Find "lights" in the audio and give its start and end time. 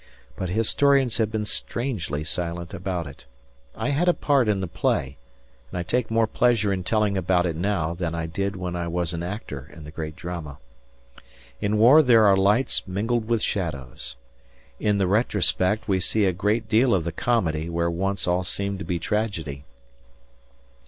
12.35-12.87